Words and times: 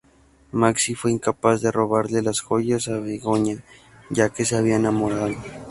Maxi 0.51 0.95
fue 0.95 1.11
incapaz 1.11 1.61
de 1.61 1.71
robarle 1.71 2.23
las 2.23 2.41
joyas 2.41 2.87
a 2.87 2.99
Begoña 2.99 3.57
ya 4.09 4.29
que 4.31 4.45
se 4.45 4.55
había 4.55 4.77
enamorado. 4.77 5.35